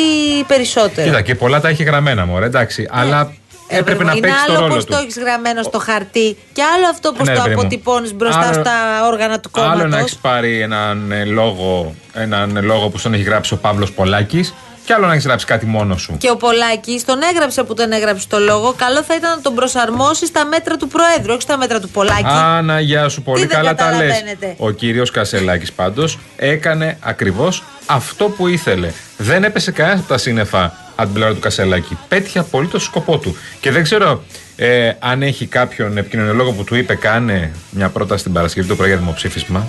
περισσότερο. 0.46 1.06
Κοίτα, 1.06 1.20
και 1.20 1.34
πολλά 1.34 1.60
τα 1.60 1.68
έχει 1.68 1.82
γραμμένα 1.82 2.26
μου, 2.26 2.38
εντάξει. 2.38 2.88
Αλλά 2.90 3.32
έπρεπε 3.68 4.04
να 4.04 4.12
είναι 4.12 4.20
παίξεις 4.20 4.44
το 4.46 4.52
άλλο 4.52 4.60
ρόλο 4.60 4.74
πώς 4.74 4.84
του. 4.84 4.92
το 4.92 4.98
έχεις 4.98 5.18
γραμμένο 5.18 5.62
στο 5.62 5.78
χαρτί 5.78 6.36
και 6.52 6.62
άλλο 6.62 6.86
αυτό 6.90 7.12
πώς 7.12 7.26
Ναι, 7.28 7.34
το 7.34 7.42
ρε 7.42 7.42
παιδί 7.42 7.54
μου. 7.54 7.60
αποτυπώνεις 7.60 8.14
μπροστά 8.14 8.38
Άλλο- 8.40 8.52
στα 8.52 9.06
όργανα 9.06 9.40
του 9.40 9.50
Άλλο 9.52 9.66
να 9.68 9.74
κόμματος. 9.74 10.00
έχεις 10.00 10.16
πάρει 10.16 10.60
έναν 10.60 11.12
ε, 11.12 11.24
λόγο, 11.24 11.94
έναν 12.14 12.58
λόγο 12.64 12.88
που 12.88 12.98
στον 12.98 13.14
έχει 13.14 13.22
γράψει 13.22 13.54
ο 13.54 13.56
Παύλος 13.56 13.92
Πολάκης, 13.92 14.54
και 14.88 14.94
άλλο 14.94 15.06
να 15.06 15.12
έχεις 15.12 15.24
γράψει 15.24 15.46
κάτι 15.46 15.66
μόνος 15.66 16.02
σου. 16.02 16.16
Και 16.18 16.30
ο 16.30 16.36
Πολάκης 16.36 17.04
τον 17.04 17.18
έγραψε 17.32 17.62
που 17.62 17.74
τον 17.74 17.92
έγραψε 17.92 18.26
το 18.28 18.38
λόγο. 18.38 18.74
Καλό 18.76 19.02
θα 19.02 19.14
ήταν 19.14 19.36
να 19.36 19.40
τον 19.40 19.54
προσαρμόσεις 19.54 20.28
στα 20.28 20.44
μέτρα 20.44 20.76
του 20.76 20.88
Προέδρου, 20.88 21.32
όχι 21.32 21.42
στα 21.42 21.56
μέτρα 21.56 21.80
του 21.80 21.88
Πολάκη. 21.88 22.24
Άνα, 22.26 22.80
γεια 22.80 23.08
σου, 23.08 23.22
πολύ 23.22 23.40
Τι 23.40 23.46
δεν 23.46 23.56
καλά 23.56 23.74
τα 23.74 23.84
λες. 23.84 23.98
καταλαβαίνετε. 23.98 24.54
Ο 24.58 24.70
κύριος 24.70 25.10
Κασελάκης 25.10 25.72
πάντως 25.72 26.18
έκανε 26.36 26.98
ακριβώς 27.00 27.62
αυτό 27.86 28.24
που 28.28 28.46
ήθελε. 28.46 28.90
Δεν 29.16 29.44
έπεσε 29.44 29.70
κανένα 29.70 29.98
από 29.98 30.08
τα 30.08 30.18
σύννεφα 30.18 30.64
από 30.94 31.04
την 31.04 31.12
πλευρά 31.12 31.34
του 31.34 31.40
Κασελάκη. 31.40 31.98
Πέτυχε 32.08 32.38
απολύτως 32.38 32.82
το 32.82 32.86
σκοπό 32.86 33.18
του. 33.18 33.36
Και 33.60 33.70
δεν 33.70 33.82
ξέρω 33.82 34.22
ε, 34.56 34.90
αν 34.98 35.22
έχει 35.22 35.46
κάποιον 35.46 35.96
επικοινωνιολόγο 35.96 36.52
που 36.52 36.64
του 36.64 36.74
είπε: 36.74 36.94
Κάνε 36.94 37.52
μια 37.70 37.88
πρόταση 37.88 38.22
την 38.22 38.32
Παρασκευή 38.32 38.68
το 38.68 38.76
πρωί 38.76 38.88
για 38.88 38.96
δημοψήφισμα 38.96 39.68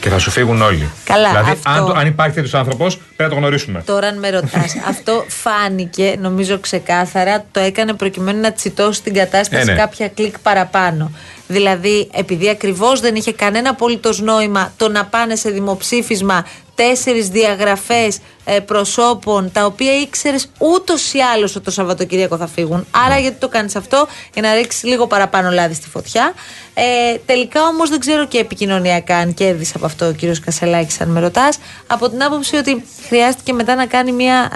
και 0.00 0.08
θα 0.08 0.18
σου 0.18 0.30
φύγουν 0.30 0.62
όλοι. 0.62 0.88
Καλά, 1.04 1.28
δηλαδή, 1.28 1.50
αυτό- 1.50 1.70
αν, 1.70 1.86
το- 1.86 1.92
αν 1.96 2.06
υπάρχει 2.06 2.34
τέτοιος 2.34 2.54
άνθρωπος, 2.54 2.96
πρέπει 2.96 3.22
να 3.22 3.28
το 3.28 3.34
γνωρίσουμε. 3.34 3.82
Τώρα, 3.86 4.06
αν 4.08 4.18
με 4.18 4.30
ρωτάς, 4.30 4.76
αυτό 4.92 5.24
φάνηκε 5.28 6.16
νομίζω 6.20 6.58
ξεκάθαρα. 6.58 7.44
Το 7.52 7.60
έκανε 7.60 7.92
προκειμένου 7.92 8.40
να 8.40 8.52
τσιτώσει 8.52 9.02
την 9.02 9.14
κατάσταση 9.14 9.62
Ε, 9.70 9.72
ναι. 9.72 9.78
κάποια 9.78 10.08
κλικ 10.08 10.38
παραπάνω. 10.38 11.10
Δηλαδή, 11.48 12.08
επειδή 12.12 12.48
ακριβώς 12.48 13.00
δεν 13.00 13.14
είχε 13.14 13.32
κανένα 13.32 13.70
απολύτως 13.70 14.20
νόημα 14.20 14.72
το 14.76 14.88
να 14.88 15.04
πάνε 15.04 15.36
σε 15.36 15.50
δημοψήφισμα 15.50 16.46
τέσσερις 16.74 17.28
διαγραφές 17.28 18.18
προσώπων 18.66 19.52
τα 19.52 19.64
οποία 19.64 20.00
ήξερες 20.00 20.48
ούτως 20.58 21.12
ή 21.12 21.18
άλλως 21.18 21.56
ότι 21.56 21.64
το 21.64 21.70
Σαββατοκύριακο 21.70 22.36
θα 22.36 22.46
φύγουν. 22.46 22.86
Άρα, 22.90 23.18
γιατί 23.18 23.36
το 23.38 23.48
κάνεις 23.48 23.76
αυτό, 23.76 24.08
για 24.32 24.42
να 24.42 24.54
ρίξεις 24.54 24.82
λίγο 24.84 25.06
παραπάνω 25.06 25.50
λάδι 25.50 25.74
στη 25.74 25.88
φωτιά. 25.88 26.32
Ε, 26.78 27.18
τελικά 27.26 27.62
όμως 27.62 27.90
δεν 27.90 28.00
ξέρω 28.00 28.26
και 28.26 28.38
επικοινωνιακά 28.38 29.16
αν 29.16 29.34
κέρδισε 29.34 29.72
από 29.76 29.86
αυτό 29.86 30.06
ο 30.08 30.12
κύριος 30.12 30.40
Κασελάκης, 30.40 31.00
αν 31.00 31.08
με 31.08 31.20
ρωτάς. 31.20 31.58
Από 31.86 32.08
την 32.08 32.22
άποψη 32.22 32.56
ότι 32.56 32.84
χρειάστηκε 33.06 33.52
μετά 33.52 33.74
να 33.74 33.86
κάνει 33.86 34.12
μια 34.12 34.50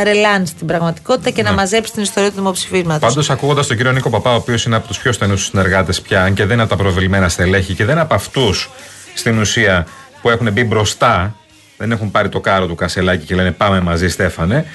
ε, 0.00 0.02
ρελάνς 0.02 0.48
στην 0.48 0.66
πραγματικότητα 0.66 1.30
και 1.30 1.42
να 1.42 1.52
μαζέψει 1.52 1.92
την 1.92 2.02
ιστορία 2.02 2.28
του 2.28 2.34
δημοψηφίσματος. 2.34 3.08
Πάντως, 3.08 3.30
ακούγοντας 3.30 3.66
τον 3.66 3.76
κύριο 3.76 3.92
Νίκο 3.92 4.10
Παπά, 4.10 4.32
ο 4.32 4.34
οποίος 4.34 4.64
είναι 4.64 4.76
από 4.76 4.86
τους 4.86 4.98
πιο 4.98 5.12
στενούς 5.12 5.44
συνεργάτες 5.44 6.00
πια, 6.00 6.22
αν 6.22 6.34
και 6.34 6.44
δεν 6.44 6.52
είναι 6.52 6.62
από 6.62 6.70
τα 6.70 6.76
προβεβλημένα 6.76 7.28
στελέχη 7.28 7.74
και 7.74 7.84
δεν 7.84 7.92
είναι 7.94 8.02
από 8.02 8.14
αυτούς 8.14 8.70
στην 9.14 9.38
ουσία 9.38 9.86
που 10.22 10.30
έχουν 10.30 10.52
μπει 10.52 10.64
μπροστά, 10.64 11.34
δεν 11.76 11.92
έχουν 11.92 12.10
πάρει 12.10 12.28
το 12.28 12.40
κάρο 12.40 12.66
του 12.66 12.74
Κασελάκη 12.74 13.24
και 13.24 13.34
λένε 13.34 13.50
Πάμε 13.50 13.80
μαζί, 13.80 14.08
Στέφανε. 14.08 14.66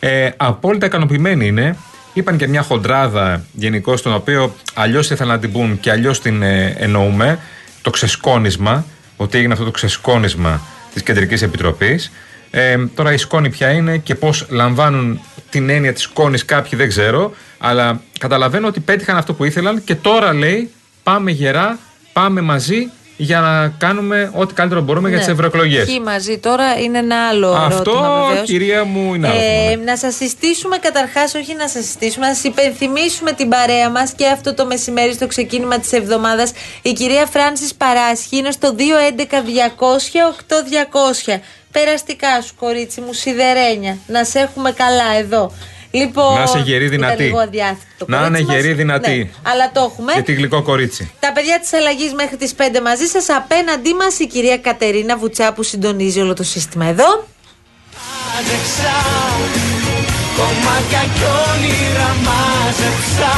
Ε, 0.00 0.28
απόλυτα 0.36 0.86
ικανοποιημένοι 0.86 1.46
είναι. 1.46 1.76
Είπαν 2.12 2.36
και 2.36 2.48
μια 2.48 2.62
χοντράδα 2.62 3.44
γενικώ, 3.52 3.94
τον 3.94 4.14
οποίο 4.14 4.54
αλλιώς 4.74 5.10
ήθελαν 5.10 5.34
να 5.34 5.40
την 5.40 5.52
πούν 5.52 5.80
και 5.80 5.90
αλλιώς 5.90 6.20
την 6.20 6.42
ε, 6.42 6.74
εννοούμε. 6.78 7.38
Το 7.82 7.90
ξεσκόνισμα, 7.90 8.84
ότι 9.16 9.38
έγινε 9.38 9.52
αυτό 9.52 9.64
το 9.64 9.70
ξεσκόνισμα 9.70 10.60
της 10.92 11.02
Κεντρικής 11.02 11.42
Επιτροπής. 11.42 12.12
Ε, 12.50 12.76
τώρα 12.94 13.12
η 13.12 13.16
σκόνη 13.16 13.50
ποια 13.50 13.70
είναι 13.70 13.98
και 13.98 14.14
πώς 14.14 14.46
λαμβάνουν 14.48 15.20
την 15.50 15.68
έννοια 15.68 15.92
της 15.92 16.02
σκόνης 16.02 16.44
κάποιοι 16.44 16.78
δεν 16.78 16.88
ξέρω. 16.88 17.34
Αλλά 17.58 18.00
καταλαβαίνω 18.18 18.66
ότι 18.66 18.80
πέτυχαν 18.80 19.16
αυτό 19.16 19.34
που 19.34 19.44
ήθελαν 19.44 19.84
και 19.84 19.94
τώρα 19.94 20.34
λέει 20.34 20.70
πάμε 21.02 21.30
γερά, 21.30 21.78
πάμε 22.12 22.40
μαζί 22.40 22.90
για 23.22 23.40
να 23.40 23.68
κάνουμε 23.68 24.30
ό,τι 24.34 24.54
καλύτερο 24.54 24.80
μπορούμε 24.80 25.08
για 25.08 25.18
τις 25.18 25.28
ευρωεκλογές. 25.28 25.84
Ποιοι 25.84 26.00
μαζί 26.04 26.38
τώρα 26.38 26.78
είναι 26.78 26.98
ένα 26.98 27.28
άλλο 27.28 27.52
Αυτό, 27.52 27.90
ερώτημα 27.90 28.26
βεβαίως. 28.26 28.46
κυρία 28.46 28.84
μου, 28.84 29.14
είναι 29.14 29.28
άλλο 29.28 29.36
θέμα, 29.38 29.70
Ε, 29.70 29.76
να 29.84 29.96
σας 29.96 30.14
συστήσουμε 30.14 30.76
καταρχάς, 30.78 31.34
όχι 31.34 31.54
να 31.54 31.68
σας 31.68 31.84
συστήσουμε, 31.84 32.26
να 32.26 32.34
σας 32.34 32.44
υπενθυμίσουμε 32.44 33.32
την 33.32 33.48
παρέα 33.48 33.90
μας 33.90 34.12
και 34.12 34.26
αυτό 34.26 34.54
το 34.54 34.66
μεσημέρι 34.66 35.12
στο 35.12 35.26
ξεκίνημα 35.26 35.78
της 35.78 35.92
εβδομάδας. 35.92 36.52
Η 36.82 36.92
κυρία 36.92 37.26
Φράνση 37.26 37.74
Παράσχη 37.76 38.36
είναι 38.36 38.50
στο 38.50 38.74
211-200-8200. 38.74 41.40
Περαστικά 41.72 42.40
σου, 42.42 42.54
κορίτσι 42.58 43.00
μου, 43.00 43.12
σιδερένια. 43.12 43.96
Να 44.06 44.24
σε 44.24 44.38
έχουμε 44.38 44.72
καλά 44.72 45.14
εδώ. 45.18 45.52
Λοιπόν, 45.90 46.34
Να 46.34 46.42
είσαι 46.42 46.58
γερή, 46.64 46.84
ήταν 46.84 46.98
δυνατή. 46.98 47.22
λίγο 47.22 47.38
αδιάθετο 47.38 47.84
το 47.98 48.04
Να 48.08 48.18
κορίτσι 48.18 48.40
είναι 48.42 48.52
μας. 48.52 48.56
γερή, 48.62 48.72
δυνατή. 48.74 49.10
Ναι, 49.18 49.50
αλλά 49.50 49.70
το 49.72 49.80
έχουμε. 49.92 50.12
Γιατί 50.12 50.32
γλυκό 50.32 50.62
κορίτσι. 50.62 51.10
Τα 51.20 51.32
παιδιά 51.32 51.60
της 51.60 51.72
αλλαγής 51.72 52.12
μέχρι 52.12 52.36
τις 52.36 52.54
5 52.54 52.80
μαζί 52.80 53.06
σας. 53.06 53.28
Απέναντί 53.28 53.94
μας 53.94 54.18
η 54.18 54.26
κυρία 54.26 54.58
Κατερίνα 54.58 55.16
Βουτσά 55.16 55.52
που 55.52 55.62
συντονίζει 55.62 56.20
όλο 56.20 56.34
το 56.34 56.42
σύστημα 56.42 56.84
εδώ. 56.86 57.26
Μάζεψα 57.94 58.96
Κομμάτια 60.36 61.02
κι 61.14 61.24
όνειρα 61.50 62.08
μάζεψα 62.24 63.32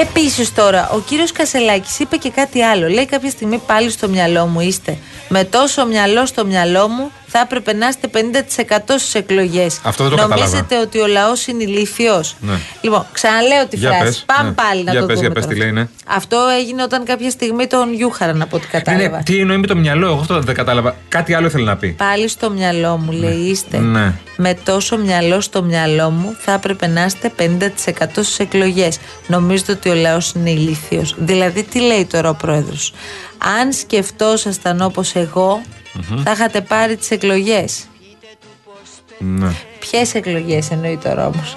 Επίσης 0.00 0.54
τώρα, 0.54 0.90
ο 0.94 1.00
κύριος 1.00 1.32
Κασελάκης 1.32 1.98
είπε 1.98 2.16
και 2.16 2.30
κάτι 2.30 2.62
άλλο. 2.62 2.88
Λέει 2.88 3.06
κάποια 3.06 3.30
στιγμή 3.30 3.58
πάλι 3.66 3.90
στο 3.90 4.08
μυαλό 4.08 4.46
μου 4.46 4.60
είστε. 4.60 4.96
Με 5.28 5.44
τόσο 5.44 5.86
μυαλό 5.86 6.26
στο 6.26 6.44
μυαλό 6.46 6.88
μου 6.88 7.10
θα 7.36 7.42
έπρεπε 7.42 7.72
να 7.72 7.88
είστε 7.88 8.08
50% 8.12 8.78
στις 8.98 9.14
εκλογές. 9.14 9.80
Αυτό 9.82 10.02
δεν 10.02 10.12
το 10.12 10.16
κατάλαβα. 10.18 10.44
Νομίζετε 10.46 10.78
ότι 10.78 10.98
ο 11.00 11.06
λαός 11.06 11.46
είναι 11.46 11.62
ηλίθιος; 11.62 12.36
Ναι. 12.40 12.52
Λοιπόν, 12.80 13.06
ξαναλέω 13.12 13.66
τη 13.66 13.76
Για 13.76 13.88
φράση. 13.90 14.04
πες, 14.04 14.24
Πάμε 14.26 14.48
ναι. 14.48 14.54
πάλι 14.54 14.84
να 14.84 14.90
Για 14.90 15.00
το 15.00 15.06
πες, 15.06 15.16
δούμε. 15.16 15.26
για 15.26 15.34
πες 15.34 15.44
τώρα. 15.44 15.54
τι 15.56 15.60
λέει, 15.62 15.72
ναι. 15.72 15.88
Αυτό 16.06 16.38
έγινε 16.58 16.82
όταν 16.82 17.04
κάποια 17.04 17.30
στιγμή 17.30 17.66
τον 17.66 17.92
γιούχαραν 17.94 18.42
από 18.42 18.56
ό,τι 18.56 18.66
Ναι, 18.72 18.78
κατάλαβα. 18.80 19.16
ναι, 19.16 19.22
τι 19.22 19.38
εννοεί 19.40 19.56
με 19.56 19.66
το 19.66 19.76
μυαλό, 19.76 20.06
εγώ 20.06 20.18
αυτό 20.20 20.40
δεν 20.40 20.54
κατάλαβα. 20.54 20.96
Κάτι 21.08 21.34
άλλο 21.34 21.46
ήθελε 21.46 21.64
να 21.64 21.76
πει. 21.76 21.88
Πάλι 21.98 22.28
στο 22.28 22.50
μυαλό 22.50 22.96
μου, 22.96 23.12
λέει, 23.12 23.36
είστε. 23.38 23.78
Ναι. 23.78 24.12
Με 24.36 24.54
τόσο 24.54 24.96
μυαλό 24.98 25.40
στο 25.40 25.62
μυαλό 25.62 26.10
μου 26.10 26.36
θα 26.38 26.52
έπρεπε 26.52 26.86
να 26.86 27.04
είστε 27.04 27.32
50% 27.38 28.22
στις 28.22 28.38
εκλογές. 28.38 28.98
Νομίζετε 29.26 29.72
ότι 29.72 29.88
ο 29.88 29.94
λαός 29.94 30.32
είναι 30.36 30.50
ηλίθιος. 30.50 31.14
Δηλαδή, 31.18 31.62
τι 31.62 31.80
λέει 31.80 32.04
τώρα 32.04 32.28
ο 32.28 32.34
πρόεδρος; 32.34 32.92
Αν 33.60 33.72
σκεφτόσασταν 33.72 34.80
όπως 34.80 35.14
εγώ, 35.14 35.62
θα 36.24 36.30
είχατε 36.32 36.60
πάρει 36.60 36.96
τις 36.96 37.10
εκλογές. 37.10 37.84
Ναι. 39.18 39.48
Ποιες 39.78 40.14
εκλογές 40.14 40.70
εννοεί 40.70 40.98
τώρα 41.04 41.26
όμως; 41.26 41.56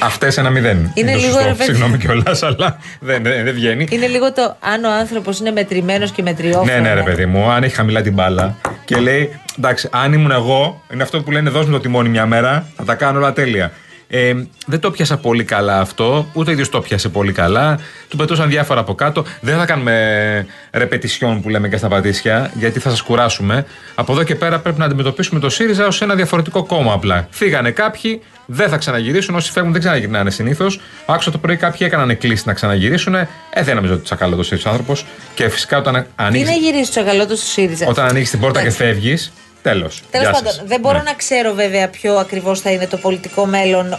Αυτές 0.00 0.36
ένα 0.36 0.50
μηδέν. 0.50 0.90
Είναι 0.94 1.12
το 1.12 1.18
λίγο, 1.18 1.32
σωστό. 1.32 1.48
ρε 1.48 1.54
παιδί. 1.54 1.64
Συγγνώμη 1.64 1.98
κιόλας, 1.98 2.42
αλλά 2.42 2.78
δεν, 3.00 3.22
δεν, 3.22 3.44
δεν 3.44 3.54
βγαίνει. 3.54 3.86
Είναι 3.90 4.06
λίγο 4.06 4.32
το 4.32 4.56
αν 4.60 4.84
ο 4.84 4.90
άνθρωπος 4.92 5.40
είναι 5.40 5.50
μετρημένος 5.50 6.10
και 6.10 6.22
μετριόφωνο. 6.22 6.72
Ναι, 6.72 6.78
ναι, 6.80 6.94
ρε 6.94 7.02
παιδί 7.02 7.26
μου, 7.26 7.50
αν 7.50 7.62
έχει 7.62 7.74
χαμηλά 7.74 8.02
την 8.02 8.12
μπάλα 8.12 8.56
και 8.84 8.96
λέει, 8.96 9.40
εντάξει, 9.58 9.88
αν 9.92 10.12
ήμουν 10.12 10.30
εγώ, 10.30 10.82
είναι 10.92 11.02
αυτό 11.02 11.22
που 11.22 11.30
λένε, 11.30 11.50
δώσ' 11.50 11.66
μου 11.66 11.72
το 11.72 11.80
τιμόνι 11.80 12.08
μια 12.08 12.26
μέρα, 12.26 12.68
θα 12.76 12.84
τα 12.84 12.94
κάνω 12.94 13.18
όλα 13.18 13.32
τέλεια. 13.32 13.72
Ε, 14.10 14.34
δεν 14.66 14.80
το 14.80 14.90
πιάσα 14.90 15.16
πολύ 15.16 15.44
καλά 15.44 15.80
αυτό, 15.80 16.26
ούτε 16.32 16.50
ο 16.50 16.52
ίδιος 16.52 16.68
το 16.68 16.80
πιάσε 16.80 17.08
πολύ 17.08 17.32
καλά. 17.32 17.78
Του 18.08 18.16
πετούσαν 18.16 18.48
διάφορα 18.48 18.80
από 18.80 18.94
κάτω. 18.94 19.24
Δεν 19.40 19.56
θα 19.56 19.64
κάνουμε 19.64 20.46
ρεπετησιόν 20.70 21.42
που 21.42 21.48
λέμε 21.48 21.68
και 21.68 21.76
στα 21.76 21.88
πατήσια, 21.88 22.50
γιατί 22.54 22.80
θα 22.80 22.90
σας 22.90 23.02
κουράσουμε. 23.02 23.66
Από 23.94 24.12
εδώ 24.12 24.22
και 24.22 24.34
πέρα 24.34 24.58
πρέπει 24.58 24.78
να 24.78 24.84
αντιμετωπίσουμε 24.84 25.40
το 25.40 25.48
ΣΥΡΙΖΑ 25.50 25.86
ως 25.86 26.02
ένα 26.02 26.14
διαφορετικό 26.14 26.64
κόμμα 26.64 26.92
απλά. 26.92 27.26
Φύγανε 27.30 27.70
κάποιοι, 27.70 28.22
Δεν 28.50 28.68
θα 28.68 28.76
ξαναγυρίσουν. 28.76 29.34
Όσοι 29.34 29.50
φεύγουν 29.50 29.72
δεν 29.72 29.80
ξαναγυρνάνε 29.80 30.30
συνήθως. 30.30 30.80
Άκουσα 31.06 31.30
το 31.30 31.38
πρωί 31.38 31.56
κάποιοι 31.56 31.80
έκαναν 31.90 32.10
εκκλήσεις 32.10 32.46
να 32.46 32.52
ξαναγυρίσουν. 32.52 33.14
Ε, 33.14 33.28
δεν 33.62 33.74
νομίζω 33.74 33.94
ότι 33.94 34.02
τσακαλώτο 34.02 34.42
είναι 34.50 34.60
ο 34.66 34.68
άνθρωπος. 34.68 35.06
Και 35.34 35.48
φυσικά 35.48 35.78
όταν 35.78 35.94
Τι 35.94 36.08
ανοίγει 36.14 36.44
να 36.44 36.50
γυρίσεις 36.50 36.86
το 36.86 36.90
τσακαλώτο 36.90 37.36
στο 37.36 37.46
ΣΥΡΙΖΑ; 37.46 37.86
όταν 37.86 38.06
ανοίγεις 38.06 38.30
την 38.30 38.40
πόρτα 38.40 38.62
και 38.62 38.70
φεύγεις, 38.70 39.32
τέλος. 39.62 40.02
Τέλος 40.10 40.30
πάντων, 40.30 40.52
δεν 40.64 40.80
μπορώ 40.80 41.02
να 41.02 41.12
ξέρω 41.14 41.52
βέβαια 41.54 41.88
ποιο 41.88 42.14
ακριβώς 42.16 42.60
θα 42.60 42.70
είναι 42.70 42.86
το 42.86 42.96
πολιτικό 42.96 43.46
μέλλον 43.46 43.92
α, 43.92 43.98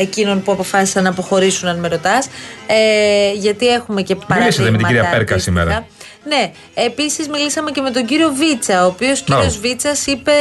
εκείνων 0.00 0.42
που 0.42 0.52
αποφάσισαν 0.52 1.02
να 1.02 1.08
αποχωρήσουν, 1.10 1.68
αν 1.68 1.78
με 1.78 1.88
ρωτάς. 1.88 2.26
Ε, 2.66 3.32
γιατί 3.32 3.68
έχουμε 3.68 4.02
και 4.02 4.14
παραδείγματα. 4.14 4.44
Μιλήσατε 4.44 4.70
με 4.70 4.76
την 4.76 4.86
κυρία 4.86 5.02
Πέρκα 5.02 5.16
αντίστοιχα. 5.34 5.38
σήμερα. 5.38 5.86
Ναι, 6.24 6.50
επίσης 6.74 7.28
μιλήσαμε 7.28 7.70
και 7.70 7.80
με 7.80 7.90
τον 7.90 8.04
κύριο 8.04 8.32
Βίτσα, 8.32 8.82
ο 8.84 8.86
οποίος 8.86 9.20
κύριος 9.20 9.44
Μπράβο. 9.46 9.60
Βίτσας 9.60 10.06
είπε, 10.06 10.32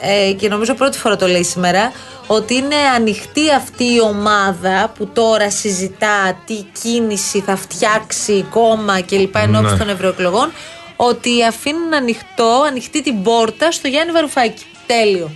ε, 0.00 0.32
και 0.32 0.48
νομίζω 0.48 0.74
πρώτη 0.74 0.98
φορά 0.98 1.16
το 1.16 1.26
λέει 1.26 1.44
σήμερα, 1.44 1.92
ότι 2.26 2.54
είναι 2.54 2.74
ανοιχτή 2.96 3.52
αυτή 3.56 3.84
η 3.84 4.00
ομάδα 4.00 4.92
που 4.98 5.06
τώρα 5.06 5.50
συζητά 5.50 6.42
τι 6.46 6.54
κίνηση 6.82 7.40
θα 7.40 7.56
φτιάξει 7.56 8.46
κόμμα 8.50 9.00
κλπ. 9.00 9.36
εν 9.36 9.54
ώψη 9.56 9.72
Ναι. 9.72 9.78
των 9.78 9.88
ευρωεκλογών, 9.88 10.52
ότι 10.96 11.44
αφήνουν 11.44 11.94
ανοιχτό, 11.94 12.64
ανοιχτή 12.66 13.02
την 13.02 13.22
πόρτα 13.22 13.70
στο 13.72 13.88
Γιάννη 13.88 14.12
Βαρουφάκη. 14.12 14.64
Τέλειο. 14.86 15.30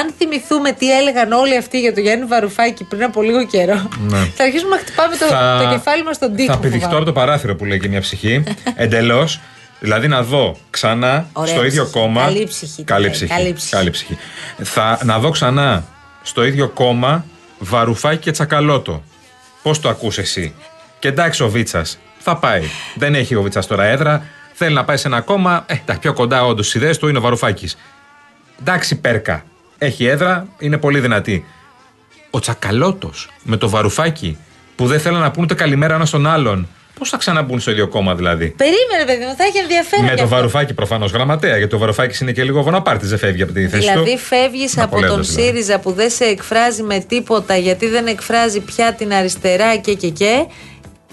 Αν 0.00 0.12
θυμηθούμε 0.18 0.72
τι 0.72 0.92
έλεγαν 0.98 1.32
όλοι 1.32 1.56
αυτοί 1.56 1.80
για 1.80 1.94
τον 1.94 2.02
Γιάννη 2.02 2.24
Βαρουφάκη 2.24 2.84
πριν 2.84 3.02
από 3.02 3.22
λίγο 3.22 3.46
καιρό, 3.46 3.88
Ναι. 3.98 4.18
θα 4.36 4.44
αρχίσουμε 4.44 4.70
να 4.76 4.80
χτυπάμε 4.80 5.16
το, 5.16 5.26
το 5.64 5.70
κεφάλι 5.70 6.02
μας 6.04 6.16
στον 6.16 6.34
τοίχο. 6.36 6.52
Θα 6.52 6.58
πηδηχτώ 6.58 6.78
φοβάμαι. 6.86 6.96
από 6.96 7.04
το 7.04 7.12
παράθυρο 7.12 7.56
που 7.56 7.64
λέει 7.64 7.80
και 7.80 7.88
μια 7.88 8.00
ψυχή. 8.00 8.42
Εντελώς. 8.74 9.40
Δηλαδή 9.80 10.08
να 10.08 10.22
δω 10.22 10.56
ξανά 10.70 11.26
Ωραία 11.32 11.54
στο 11.54 11.64
ίδιο 11.64 11.82
ψυχή. 11.82 11.98
κόμμα. 12.00 12.22
Καλή 12.22 12.44
ψυχή, 12.46 12.82
Καλή 12.84 13.02
λέει. 13.02 13.10
ψυχή. 13.10 13.30
Καλή 13.32 13.52
ψυχή. 13.52 13.70
Καλή 13.74 13.90
ψυχή. 13.90 14.18
Θα, 14.62 14.98
να 15.04 15.18
δω 15.18 15.30
ξανά 15.30 15.84
στο 16.22 16.44
ίδιο 16.44 16.68
κόμμα 16.68 17.24
Βαρουφάκη 17.58 18.18
και 18.18 18.30
Τσακαλώτο. 18.30 19.02
Πώς 19.62 19.80
το 19.80 19.88
ακούς 19.88 20.18
εσύ; 20.18 20.54
Και 20.98 21.08
εντάξει 21.08 21.42
ο 21.42 21.48
Βίτσας. 21.48 21.98
Θα 22.18 22.36
πάει. 22.36 22.62
Δεν 22.94 23.14
έχει 23.14 23.34
ο 23.34 23.42
Βίτσας 23.42 23.66
τώρα 23.66 23.84
έδρα. 23.84 24.26
Θέλει 24.56 24.74
να 24.74 24.84
πάει 24.84 24.96
σε 24.96 25.08
ένα 25.08 25.20
κόμμα. 25.20 25.64
Ε, 25.66 25.74
τα 25.84 25.98
πιο 25.98 26.12
κοντά 26.12 26.44
όντως 26.44 26.66
στις 26.66 26.82
ιδέες 26.82 26.98
του 26.98 27.08
είναι 27.08 27.18
ο 27.18 27.20
Βαρουφάκης. 27.20 27.76
Εντάξει, 28.60 29.00
Πέρκα. 29.00 29.44
Έχει 29.78 30.04
έδρα, 30.04 30.46
είναι 30.58 30.78
πολύ 30.78 31.00
δυνατή. 31.00 31.44
Ο 32.30 32.38
Τσακαλώτος 32.38 33.30
με 33.42 33.56
το 33.56 33.68
Βαρουφάκι 33.68 34.38
που 34.76 34.86
δεν 34.86 35.00
θέλουν 35.00 35.20
να 35.20 35.30
πούνε 35.30 35.44
ούτε 35.44 35.54
καλημέρα 35.54 35.94
ένα 35.94 36.04
στον 36.04 36.26
άλλον. 36.26 36.68
Πώς 36.98 37.08
θα 37.08 37.16
ξαναμπούν 37.16 37.60
στο 37.60 37.70
ίδιο 37.70 37.88
κόμμα 37.88 38.14
δηλαδή; 38.14 38.54
Περίμενε, 38.56 39.04
παιδί 39.06 39.24
μου, 39.24 39.34
θα 39.36 39.44
έχει 39.44 39.58
ενδιαφέρον. 39.58 40.04
Με 40.04 40.10
κι 40.10 40.16
το 40.16 40.22
αυτό. 40.22 40.36
Βαρουφάκι 40.36 40.74
προφανώς 40.74 41.12
γραμματέα, 41.12 41.56
γιατί 41.56 41.74
ο 41.74 41.78
Βαρουφάκης 41.78 42.20
είναι 42.20 42.32
και 42.32 42.44
λίγο 42.44 42.62
βοναπάρτη, 42.62 43.06
δεν 43.06 43.18
φεύγει 43.18 43.42
από 43.42 43.52
τη 43.52 43.68
θέση 43.68 43.92
του. 43.92 43.92
Δηλαδή 43.92 44.18
φεύγει 44.18 44.64
από 44.64 44.74
τον 44.74 44.80
Ναπολέοντας, 44.80 45.28
δηλαδή. 45.28 45.46
ΣΥΡΙΖΑ 45.46 45.78
που 45.78 45.92
δεν 45.92 46.10
σε 46.10 46.24
εκφράζει 46.24 46.82
με 46.82 46.98
τίποτα 46.98 47.56
γιατί 47.56 47.86
δεν 47.86 48.06
εκφράζει 48.06 48.60
πια 48.60 48.92
την 48.92 49.12
αριστερά 49.12 49.76
και 49.76 49.94
και 49.94 50.08
και 50.08 50.46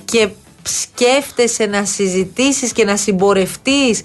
και 0.05 0.27
σκέφτεσαι 0.63 1.65
να 1.65 1.86
συζητήσεις 1.86 2.72
και 2.72 2.86
να 2.86 2.98
συμπορευτείς 2.98 4.01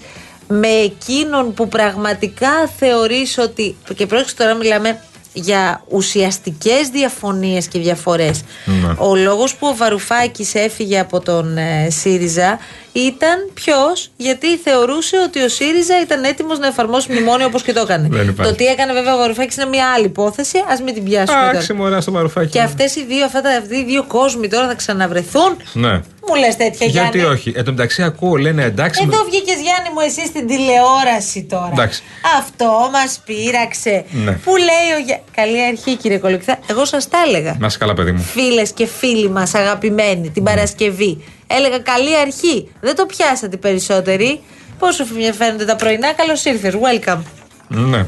με 0.47 0.67
εκείνον 0.67 1.53
που 1.53 1.67
πραγματικά 1.67 2.67
θεωρείς 2.77 3.37
ότι 3.37 3.75
και 3.95 4.05
πρόσεξε 4.05 4.35
τώρα 4.35 4.53
μιλάμε 4.53 4.99
για 5.33 5.83
ουσιαστικές 5.87 6.87
διαφωνίες 6.89 7.67
και 7.67 7.79
διαφορές 7.79 8.43
Ναι. 8.65 8.95
ο 8.97 9.15
λόγος 9.15 9.55
που 9.55 9.67
ο 9.67 9.75
Βαρουφάκης 9.75 10.55
έφυγε 10.55 10.99
από 10.99 11.19
τον 11.19 11.57
ε, 11.57 11.87
ΣΥΡΙΖΑ 11.89 12.59
ήταν 12.99 13.49
ποιος 13.53 14.09
γιατί 14.17 14.57
θεωρούσε 14.57 15.17
ότι 15.25 15.41
ο 15.43 15.49
ΣΥΡΙΖΑ 15.49 16.01
ήταν 16.01 16.23
έτοιμος 16.23 16.59
να 16.59 16.67
εφαρμόσει 16.67 17.11
μνημόνιο 17.11 17.45
όπως 17.45 17.63
και 17.63 17.73
το 17.73 17.79
έκανε 17.81 18.07
Δεν 18.11 18.27
υπάρχει. 18.27 18.51
το 18.51 18.57
τι 18.57 18.65
έκανε 18.65 18.93
βέβαια 18.93 19.13
ο 19.13 19.17
Βαρουφάκης 19.17 19.55
είναι 19.55 19.65
μια 19.65 19.87
άλλη 19.95 20.05
υπόθεση 20.05 20.63
ας 20.67 20.81
μην 20.81 20.93
την 20.93 21.03
πιάσουμε 21.03 21.37
τώρα. 21.37 21.49
Εντάξει, 21.49 21.73
μωρά 21.73 22.01
στο 22.01 22.11
Βαρουφάκι. 22.11 22.49
και 22.49 22.61
αυτές 22.61 22.95
οι 22.95 23.05
δύο, 23.05 23.25
αυτά, 23.25 23.41
τα- 23.41 23.49
αυτοί 23.49 23.75
οι 23.75 23.83
δύο 23.83 24.03
κόσμοι 24.07 24.47
τώρα 24.47 24.67
θα 24.67 24.73
ξαναβρεθούν 24.75 25.57
Ναι. 25.73 25.91
μου 26.27 26.35
λες 26.39 26.55
τέτοια 26.55 26.87
Γιατί 26.87 27.17
Γιάννη 27.17 27.33
όχι. 27.33 27.53
Εν 27.55 27.63
τω 27.63 27.71
μεταξύ 27.71 28.03
ακούω, 28.03 28.35
λένε 28.35 28.63
εντάξει. 28.63 29.01
εδώ 29.07 29.17
με- 29.23 29.29
βγήκες 29.29 29.55
Γιάννη 29.61 29.89
μου 29.93 29.99
εσύ 30.05 30.25
στην 30.25 30.47
τηλεόραση 30.47 31.43
τώρα. 31.49 31.69
Εντάξει. 31.73 32.03
Αυτό 32.37 32.89
μας 32.91 33.21
πείραξε. 33.25 34.05
Ναι. 34.11 34.31
Που 34.31 34.55
λέει 34.55 34.87
ο 34.97 35.03
Γιά... 35.05 35.19
Καλή 35.35 35.65
αρχή 35.65 35.95
κύριε 35.95 36.17
Κολοκυθά. 36.17 36.59
Εγώ 36.67 36.85
σας 36.85 37.07
τα 37.09 37.17
έλεγα. 37.27 37.55
Να 37.59 37.67
είσαι 37.67 37.77
καλά, 37.77 37.93
παιδί 37.93 38.11
μου. 38.11 38.21
Φίλες 38.21 38.71
και 38.71 38.85
φίλοι 38.85 39.29
μας, 39.29 39.53
αγαπημένοι, 39.55 40.19
Ναι. 40.21 40.27
την 40.29 40.43
Παρασκευή. 40.43 41.23
Έλεγα 41.47 41.79
καλή 41.79 42.17
αρχή. 42.17 42.71
Δεν 42.79 42.95
το 42.95 43.05
πιάσατε 43.05 43.55
οι 43.55 43.59
περισσότεροι. 43.59 44.41
Πόσο 44.79 45.05
με 45.13 45.31
φαίνονται 45.33 45.65
τα 45.65 45.75
πρωινά, 45.75 46.13
καλώς 46.13 46.45
ήρθες. 46.45 46.73
Welcome. 46.73 47.19
Ναι. 47.67 48.05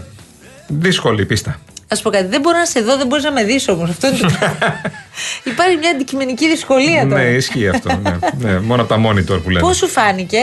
Δύσκολη 0.68 1.22
η 1.22 1.26
πίστα. 1.26 1.60
Α 1.88 1.98
πω 2.02 2.10
κάτι. 2.10 2.26
Δεν 2.26 2.42
μπορώ 2.42 2.58
να 2.58 2.66
σε 2.66 2.82
δω, 2.82 2.98
δεν 2.98 3.08
μπορείς 3.08 3.24
να 3.24 3.32
με 3.32 3.44
δεις 3.44 3.68
όμως. 3.68 3.90
Αυτό 3.90 4.08
είναι 4.08 4.18
το 4.18 4.30
πράγμα. 4.40 4.82
Υπάρχει 5.52 5.78
μια 5.78 5.90
αντικειμενική 5.90 6.48
δυσκολία 6.48 7.08
τώρα. 7.08 7.22
ναι, 7.22 7.30
ισχύει 7.30 7.68
αυτό. 7.68 8.00
ναι. 8.04 8.18
ναι. 8.38 8.60
Μόνο 8.60 8.82
από 8.82 8.94
τα 8.94 9.02
monitor 9.10 9.42
που 9.44 9.50
λένε. 9.50 9.60
Πώς 9.60 9.78
σου 9.78 9.88
φάνηκε, 9.88 10.40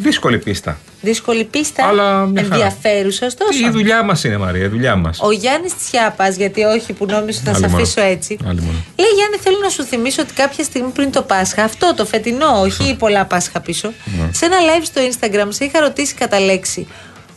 Δύσκολη 0.00 0.38
πίστα. 0.38 0.78
δύσκολη 1.00 1.44
πίστα, 1.44 1.86
Αλλά 1.86 2.26
μια 2.26 2.42
χαρά. 2.42 2.54
ενδιαφέρουσας 2.54 3.26
ωστόσο. 3.28 3.66
Η 3.66 3.70
δουλειά 3.70 4.02
μας 4.02 4.24
είναι, 4.24 4.36
Μαρία, 4.36 4.64
η 4.64 4.68
δουλειά 4.68 4.96
μας. 4.96 5.18
Ο 5.20 5.30
Γιάννης 5.32 5.76
Τσιάπας, 5.76 6.36
γιατί 6.36 6.62
όχι 6.62 6.92
που 6.92 7.06
νόμιζα 7.06 7.40
θα 7.44 7.50
Άλλη 7.50 7.60
σε 7.60 7.66
μόνο. 7.68 7.82
αφήσω 7.82 8.00
έτσι. 8.00 8.38
Άλλη 8.48 8.60
μόνο. 8.60 8.78
Λέει 8.96 9.08
Γιάννη, 9.16 9.36
θέλω 9.36 9.56
να 9.62 9.68
σου 9.68 9.84
θυμίσω 9.84 10.22
ότι 10.22 10.32
κάποια 10.32 10.64
στιγμή 10.64 10.90
πριν 10.90 11.12
το 11.12 11.22
Πάσχα, 11.22 11.64
αυτό 11.64 11.94
το 11.96 12.04
φετινό, 12.06 12.60
όχι 12.60 12.96
πολλά 12.98 13.24
Πάσχα 13.24 13.60
πίσω, 13.60 13.92
Ναι. 14.04 14.28
σε 14.32 14.44
ένα 14.44 14.56
live 14.58 14.82
στο 14.84 15.00
Instagram 15.10 15.46
σε 15.48 15.64
είχα 15.64 15.80
ρωτήσει 15.80 16.14
κατά 16.14 16.40
λέξη. 16.40 16.86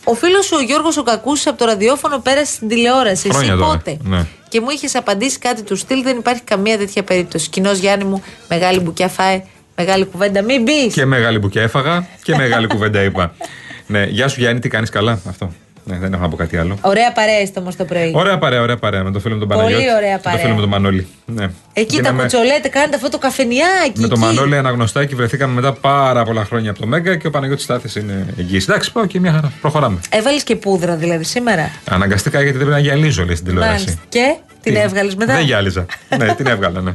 Ο 0.03 0.13
φίλος 0.13 0.45
σου 0.45 0.55
ο 0.59 0.63
Γιώργος 0.63 0.97
ο 0.97 1.03
Κακούσης 1.03 1.47
από 1.47 1.57
το 1.57 1.65
ραδιόφωνο 1.65 2.19
πέρασε 2.19 2.51
στην 2.53 2.67
τηλεόραση. 2.67 3.29
Χρόνια 3.29 3.51
Εσύ 3.53 3.61
τώρα. 3.61 3.71
πότε; 3.77 3.97
Ναι. 4.03 4.25
Και 4.49 4.61
μου 4.61 4.69
είχες 4.69 4.95
απαντήσει 4.95 5.39
κάτι 5.39 5.61
του 5.61 5.75
στυλ, 5.75 6.03
δεν 6.03 6.17
υπάρχει 6.17 6.41
καμία 6.41 6.77
τέτοια 6.77 7.03
περίπτωση. 7.03 7.49
Κοινός 7.49 7.77
Γιάννη 7.77 8.03
μου, 8.03 8.23
μεγάλη 8.49 8.79
μπουκιά 8.79 9.07
φάε, 9.07 9.41
μεγάλη 9.81 10.05
κουβέντα, 10.05 10.41
μην 10.41 10.61
μπει. 10.61 10.87
Και 10.87 11.05
μεγάλη 11.05 11.39
μπουκιά 11.39 11.61
έφαγα 11.61 12.05
και 12.23 12.35
μεγάλη 12.35 12.67
κουβέντα 12.67 13.01
είπα. 13.03 13.33
Ναι, 13.87 14.03
γεια 14.03 14.27
σου 14.27 14.39
Γιάννη, 14.39 14.59
τι 14.59 14.69
κάνεις 14.69 14.89
καλά; 14.89 15.19
Αυτό. 15.29 15.51
Ναι, 15.83 15.97
δεν 15.97 16.13
έχω 16.13 16.21
να 16.21 16.29
πω 16.29 16.35
κάτι 16.35 16.57
άλλο. 16.57 16.77
Ωραία 16.81 17.11
παρέα 17.11 17.41
είστε 17.41 17.59
όμως 17.59 17.75
το 17.75 17.85
πρωί. 17.85 18.11
Ωραία 18.15 18.37
παρέα, 18.37 18.61
ωραία 18.61 18.77
παρέα. 18.77 19.03
Με 19.03 19.11
το 19.11 19.19
φίλο 19.19 19.33
μου 19.33 19.39
τον 19.39 19.47
Πολύ 19.49 19.61
Παναγιώτη. 19.61 19.95
ωραία 19.95 20.15
και 20.15 20.21
παρέα. 20.23 20.39
Το 20.39 20.43
φίλο 20.45 20.53
μου 20.55 20.59
τον 20.61 20.69
Μανώλη. 20.69 21.07
Ναι. 21.25 21.43
Εκεί 21.73 21.87
τα 21.89 21.95
Γίναμε- 21.95 22.21
κουτσολέτε, 22.21 22.67
κάνετε 22.67 22.95
αυτό 22.95 23.09
το 23.09 23.17
καφενιάκι. 23.17 23.99
Με 23.99 24.07
τον 24.07 24.11
εκεί. 24.11 24.19
Μανώλη 24.19 24.57
αναγνωστάκι 24.57 25.15
βρεθήκαμε 25.15 25.53
μετά 25.53 25.73
πάρα 25.73 26.23
πολλά 26.23 26.45
χρόνια 26.45 26.69
από 26.69 26.79
το 26.79 26.87
Μέγκα 26.87 27.15
και 27.15 27.27
ο 27.27 27.29
Παναγιώτης 27.29 27.63
Στάθης 27.63 27.95
είναι 27.95 28.25
εγγύης. 28.37 28.67
Εντάξει, 28.67 28.91
πάω 28.91 29.05
και 29.05 29.19
μια 29.19 29.31
χαρά. 29.31 29.51
Προχωράμε. 29.61 29.99
Έβαλες 30.09 30.43
και 30.43 30.55
πούδρα 30.55 30.95
δηλαδή 30.95 31.23
σήμερα; 31.23 31.71
Αναγκαστικά 31.89 32.41
γιατί 32.41 32.57
δεν 32.57 32.67
πρέπει 32.67 32.81
να 32.81 32.87
γυαλίζω, 32.87 33.25
λέει 33.25 33.35
στην 33.35 33.47
τηλεόραση. 33.47 33.73
Μάλιστα. 33.73 34.01
Και 34.09 34.35
την 34.61 34.73
Τι; 34.73 34.79
έβγαλες 34.79 35.15
μετά; 35.15 35.33
Δεν 35.35 35.43
γυάλιζα. 35.45 35.85
ναι, 36.17 36.35
την 36.35 36.47
έβγαλα, 36.47 36.81
ναι. 36.81 36.91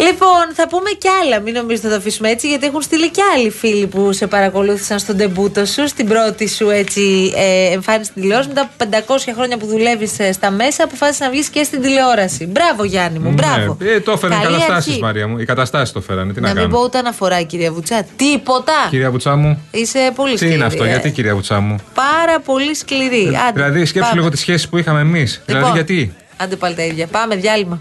Λοιπόν, 0.00 0.44
θα 0.54 0.68
πούμε 0.68 0.90
κι 0.98 1.08
άλλα. 1.22 1.40
Μην 1.40 1.54
νομίζετε 1.54 1.86
θα 1.88 1.92
το 1.94 1.98
αφήσουμε 2.00 2.28
έτσι, 2.30 2.48
γιατί 2.48 2.66
έχουν 2.66 2.82
στείλει 2.82 3.10
κι 3.10 3.20
άλλοι 3.36 3.50
φίλοι 3.50 3.86
που 3.86 4.12
σε 4.12 4.26
παρακολούθησαν 4.26 4.98
στον 4.98 5.16
τεμπούτο 5.16 5.64
σου, 5.66 5.88
στην 5.88 6.08
πρώτη 6.08 6.48
σου 6.48 6.68
έτσι, 6.70 7.32
ε, 7.36 7.72
εμφάνιση 7.72 8.10
στην 8.10 8.22
τηλεόραση. 8.22 8.48
Μετά 8.48 8.60
από 8.60 9.14
500 9.16 9.32
χρόνια 9.34 9.56
που 9.58 9.66
δουλεύεις 9.66 10.10
στα 10.32 10.50
μέσα, 10.50 10.84
αποφάσισες 10.84 11.20
να 11.20 11.30
βγεις 11.30 11.48
και 11.48 11.62
στην 11.62 11.80
τηλεόραση. 11.82 12.46
Μπράβο, 12.46 12.84
Γιάννη 12.84 13.18
μου, 13.18 13.30
μπράβο. 13.32 13.76
Ναι, 13.80 13.90
ε, 13.90 14.00
το 14.00 14.12
έφεραν 14.12 14.38
οι 14.40 14.42
Καλή 14.42 14.54
καταστάσεις, 14.56 14.90
αρχή. 14.90 15.02
Μαρία 15.02 15.28
μου. 15.28 15.38
Οι 15.38 15.44
καταστάσεις 15.44 15.92
το 15.92 16.00
φέρανε. 16.00 16.32
Τι 16.32 16.40
να, 16.40 16.46
Να 16.48 16.54
μην 16.54 16.62
κάνω. 16.62 16.76
πω 16.76 16.82
ούτε 16.82 16.98
αναφορά, 16.98 17.42
κυρία 17.42 17.72
Βουτσά. 17.72 18.06
Τίποτα. 18.16 18.72
Κυρία 18.90 19.10
Βουτσά 19.10 19.36
μου, 19.36 19.62
Είσαι 19.70 20.12
πολύ 20.14 20.30
τι 20.32 20.36
σκληρή. 20.38 20.54
είναι 20.54 20.64
αυτό, 20.64 20.84
ε. 20.84 20.88
γιατί 20.88 21.10
κυρία 21.10 21.34
Βουτσά 21.34 21.60
μου; 21.60 21.76
Πάρα 21.94 22.40
πολύ 22.40 22.74
σκληρή. 22.74 23.26
Άντε, 23.48 23.52
δηλαδή, 23.52 23.84
σκέψου 23.84 24.08
πάμε. 24.08 24.20
λίγο 24.20 24.30
τις 24.30 24.40
σχέσεις 24.40 24.68
που 24.68 24.78
είχαμε 24.78 25.00
εμείς. 25.00 25.42
Δηλαδή, 25.46 25.64
Λοιπόν, 25.64 25.76
γιατί; 25.78 26.14
Άντε 26.36 26.56
πάλι 26.56 26.74
τα 26.74 26.82
ίδια. 26.82 27.06
Πάμε, 27.06 27.34
διάλειμμα. 27.36 27.80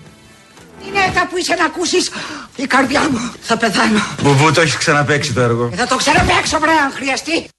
Γυναίκα 0.88 1.28
που 1.28 1.38
είσαι 1.38 1.56
να 1.56 1.66
ακούσεις 1.66 2.10
η 2.56 2.66
καρδιά 2.68 3.10
μου 3.12 3.34
θα 3.42 3.58
πεθάνω. 3.58 4.00
Μπουμπού, 4.22 4.52
το 4.52 4.62
έχεις 4.62 4.78
ξαναπέξει 4.78 5.34
το 5.34 5.42
έργο. 5.42 5.70
Και 5.70 5.76
θα 5.76 5.88
το 5.88 5.96
ξαναπαίξω 5.96 6.60
βρε 6.60 6.72
αν 6.72 6.92
χρειαστεί. 6.92 7.50